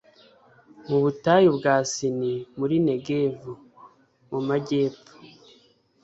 [0.87, 3.51] mu butayu bwa sini muri negevu,
[4.31, 5.11] mu majyepfo